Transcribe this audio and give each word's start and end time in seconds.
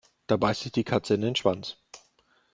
Da 0.25 0.35
beißt 0.35 0.61
sich 0.63 0.71
die 0.71 0.83
Katze 0.83 1.13
in 1.13 1.21
den 1.21 1.35
Schwanz. 1.35 1.77